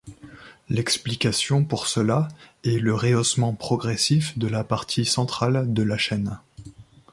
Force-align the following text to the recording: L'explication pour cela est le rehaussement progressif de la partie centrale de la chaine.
L'explication 0.67 1.63
pour 1.63 1.85
cela 1.85 2.27
est 2.63 2.79
le 2.79 2.95
rehaussement 2.95 3.53
progressif 3.53 4.35
de 4.35 4.47
la 4.47 4.63
partie 4.63 5.05
centrale 5.05 5.71
de 5.71 5.83
la 5.83 5.99
chaine. 5.99 6.39